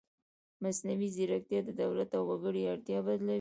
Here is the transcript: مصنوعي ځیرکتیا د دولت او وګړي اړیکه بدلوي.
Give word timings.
مصنوعي 0.63 1.09
ځیرکتیا 1.15 1.59
د 1.65 1.69
دولت 1.81 2.09
او 2.17 2.23
وګړي 2.29 2.61
اړیکه 2.71 2.99
بدلوي. 3.05 3.29